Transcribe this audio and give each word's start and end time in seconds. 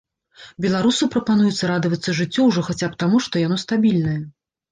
Беларусу 0.63 1.07
прапануецца 1.15 1.69
радавацца 1.73 2.15
жыццю 2.21 2.41
ўжо 2.47 2.65
хаця 2.69 2.87
б 2.93 3.01
таму, 3.03 3.17
што 3.29 3.45
яно 3.47 3.59
стабільнае. 3.65 4.19